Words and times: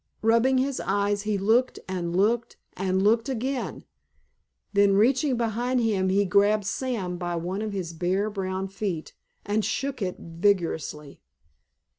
Rubbing 0.23 0.57
his 0.57 0.79
eyes 0.79 1.21
he 1.29 1.37
looked 1.37 1.77
and 1.87 2.15
looked, 2.15 2.57
and 2.75 3.03
looked 3.03 3.29
again. 3.29 3.85
Then 4.73 4.93
reaching 4.95 5.37
behind 5.37 5.79
him 5.79 6.09
he 6.09 6.25
grabbed 6.25 6.65
Sam 6.65 7.17
by 7.17 7.35
one 7.35 7.61
of 7.61 7.71
his 7.71 7.93
bare 7.93 8.31
brown 8.31 8.67
feet 8.67 9.13
and 9.45 9.63
shook 9.63 10.01
it 10.01 10.15
vigorously. 10.17 11.21